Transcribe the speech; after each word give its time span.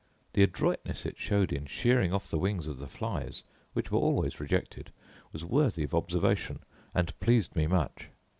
The 0.33 0.41
adroitness 0.41 1.05
it 1.05 1.19
showed 1.19 1.53
in 1.53 1.67
shearing 1.67 2.11
off 2.11 2.27
the 2.27 2.39
wings 2.39 2.67
of 2.67 2.79
the 2.79 2.87
flies, 2.87 3.43
which 3.73 3.91
were 3.91 3.99
always 3.99 4.39
rejected, 4.39 4.91
was 5.31 5.45
worthy 5.45 5.83
of 5.83 5.93
observation, 5.93 6.61
and 6.95 7.13
pleased 7.19 7.55
me 7.55 7.67
much. 7.67 8.07